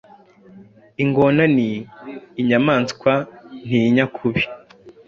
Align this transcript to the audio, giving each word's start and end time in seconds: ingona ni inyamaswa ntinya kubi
ingona 1.03 1.43
ni 1.55 1.69
inyamaswa 2.41 3.13
ntinya 3.65 4.05
kubi 4.15 4.41